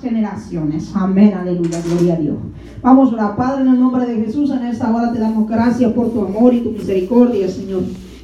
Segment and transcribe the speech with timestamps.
[0.00, 0.90] generaciones.
[0.94, 2.36] Amén, aleluya, gloria a Dios.
[2.82, 6.12] Vamos a Padre, en el nombre de Jesús, en esta hora te damos gracias por
[6.12, 7.82] tu amor y tu misericordia, Señor.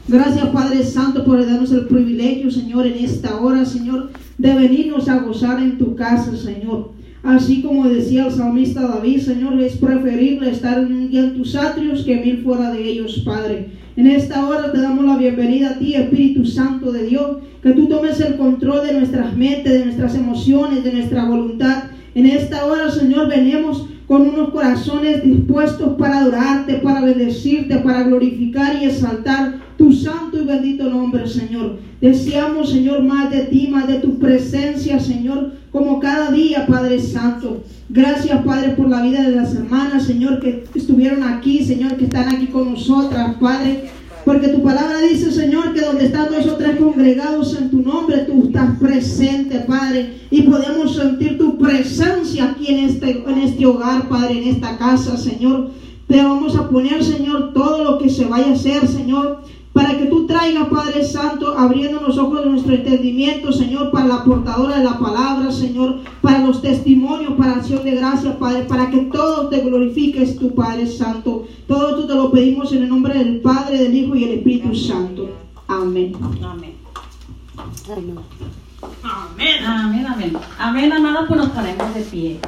[0.09, 5.21] Gracias, Padre Santo, por darnos el privilegio, Señor, en esta hora, Señor, de venirnos a
[5.21, 6.93] gozar en tu casa, Señor.
[7.23, 12.21] Así como decía el salmista David, Señor, es preferible estar en, en tus atrios que
[12.21, 13.71] mil fuera de ellos, Padre.
[13.97, 17.89] En esta hora te damos la bienvenida a ti, Espíritu Santo de Dios, que tú
[17.89, 21.85] tomes el control de nuestras mentes, de nuestras emociones, de nuestra voluntad.
[22.15, 28.77] En esta hora, Señor, venimos con unos corazones dispuestos para adorarte, para bendecirte, para glorificar
[28.83, 31.79] y exaltar tu santo y bendito nombre, Señor.
[31.99, 37.63] Deseamos, Señor, más de ti, más de tu presencia, Señor, como cada día, Padre Santo.
[37.91, 42.35] Gracias, Padre, por la vida de las hermanas, Señor, que estuvieron aquí, Señor, que están
[42.35, 43.91] aquí con nosotras, Padre.
[44.25, 48.21] Porque tu palabra dice, Señor, que donde están dos o tres congregados en tu nombre,
[48.21, 50.15] tú estás presente, Padre.
[50.31, 55.19] Y podemos sentir tu presencia aquí en este, en este hogar, Padre, en esta casa,
[55.19, 55.73] Señor.
[56.09, 59.43] Te vamos a poner, Señor, todo lo que se vaya a hacer, Señor
[59.77, 64.25] para que tú traigas, Padre Santo, abriendo los ojos de nuestro entendimiento, Señor, para la
[64.25, 69.03] portadora de la palabra, Señor, para los testimonios, para acción de gracias, Padre, para que
[69.03, 71.47] todo te glorifiques tu Padre Santo.
[71.69, 74.75] Todo esto te lo pedimos en el nombre del Padre, del Hijo y del Espíritu
[74.75, 75.29] Santo.
[75.69, 76.15] Amén.
[76.43, 76.75] Amén.
[77.91, 78.17] Amén.
[79.63, 80.37] Amén, amén.
[80.59, 82.41] Amén, amada, pues nos ponemos de pie.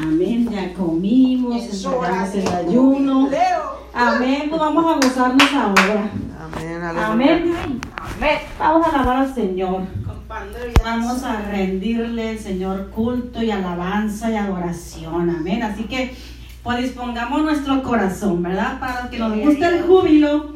[0.00, 3.28] Amén, ya comimos, entregamos el ayuno.
[3.92, 6.10] Amén, pues vamos a gozarnos ahora.
[6.40, 7.54] Amén, Amén.
[7.96, 8.38] Amén.
[8.58, 9.82] Vamos a alabar al Señor.
[10.82, 15.28] Vamos a rendirle al Señor culto y alabanza y adoración.
[15.28, 15.62] Amén.
[15.62, 16.14] Así que
[16.62, 18.80] pues dispongamos nuestro corazón, ¿verdad?
[18.80, 20.54] Para que nos guste el júbilo.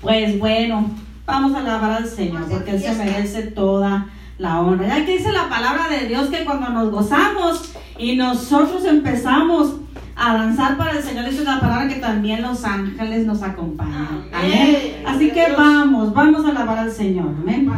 [0.00, 0.90] Pues bueno,
[1.24, 4.06] vamos a alabar al Señor porque Él se merece toda
[4.38, 4.88] la honra.
[4.88, 9.76] Ya que dice la palabra de Dios que cuando nos gozamos y nosotros empezamos
[10.14, 14.24] a danzar para el Señor, dice la palabra que también los ángeles nos acompañan.
[14.32, 15.02] Amén.
[15.06, 17.28] Así que vamos, vamos a alabar al Señor.
[17.40, 17.70] Amén.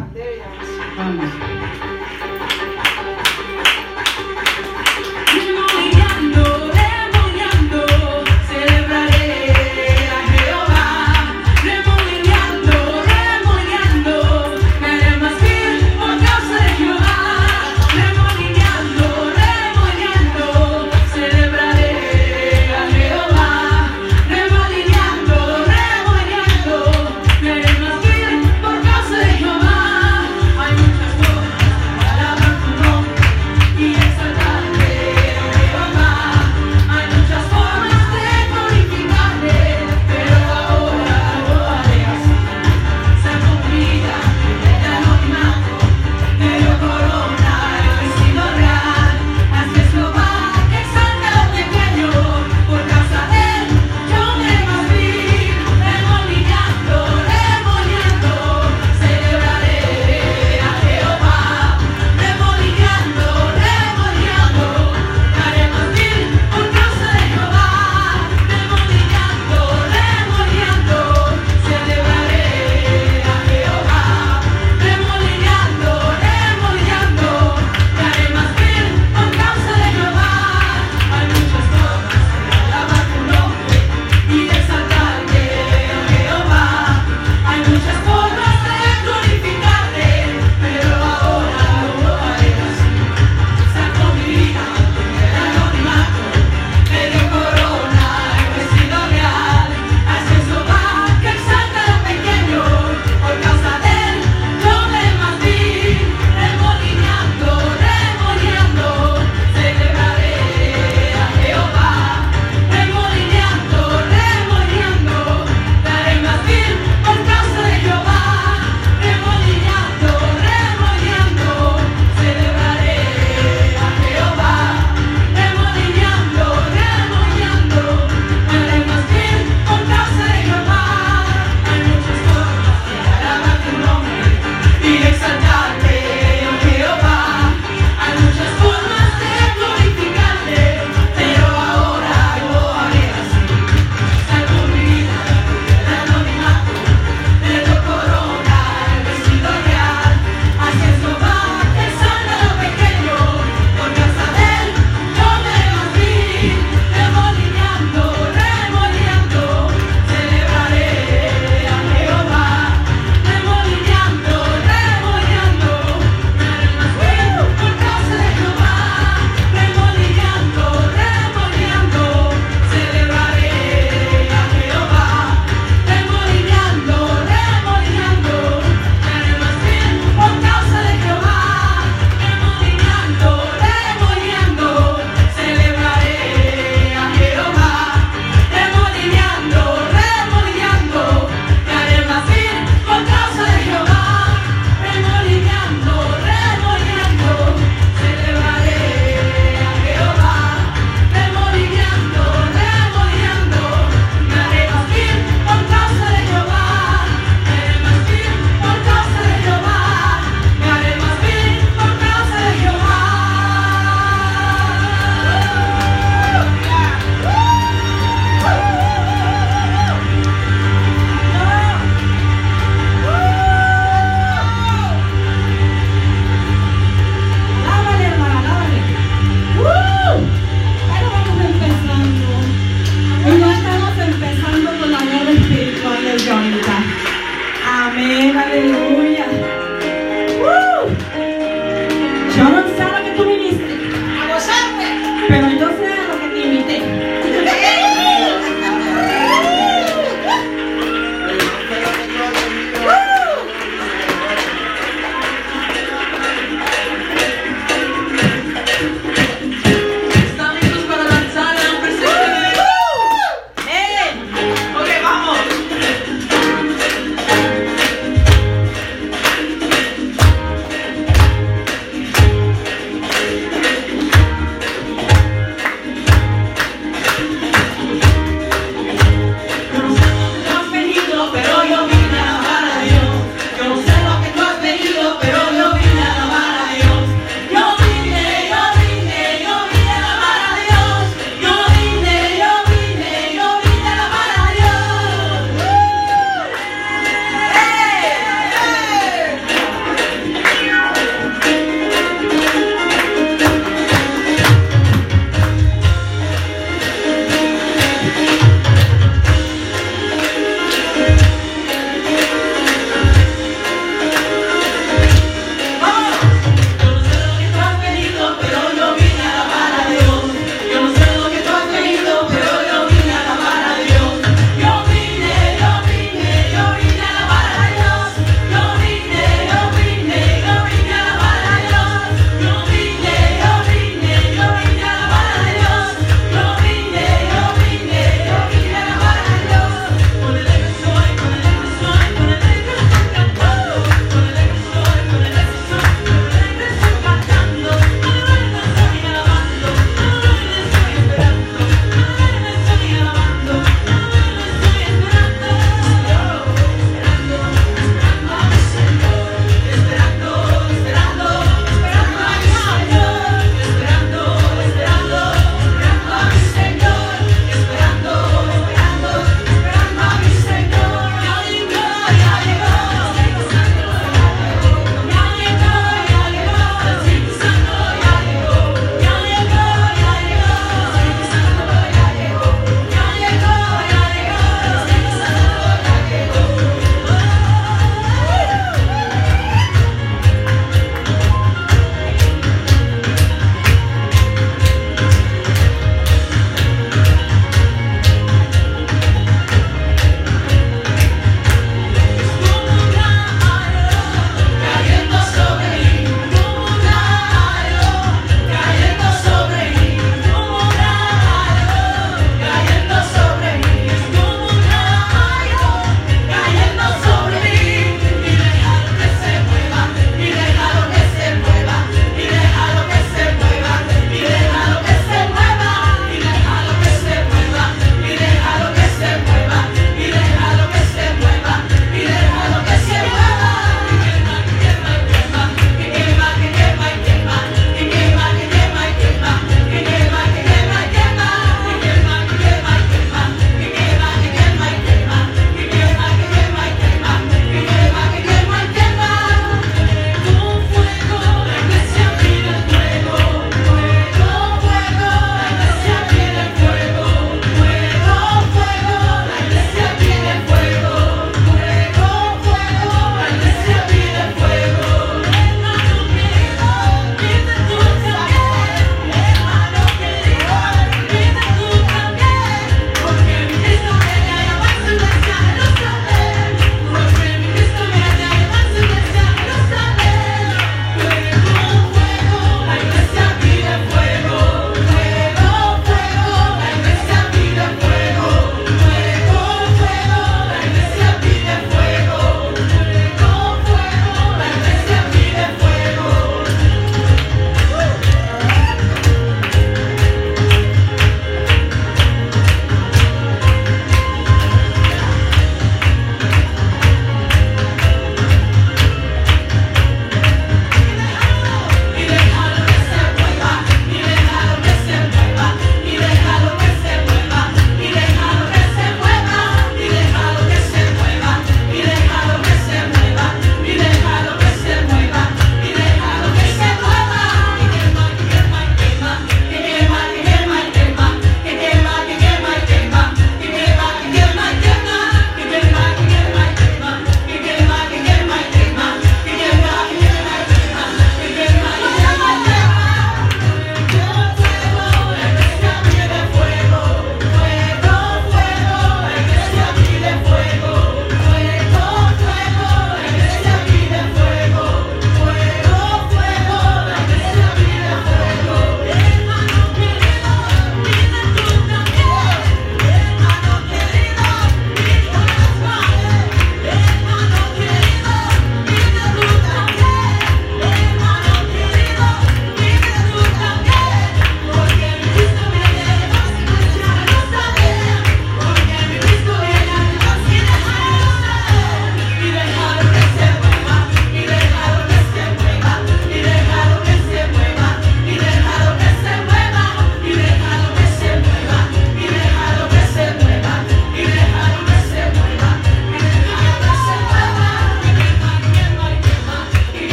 [0.97, 1.53] Vamos.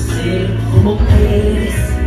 [0.00, 1.99] você como eles.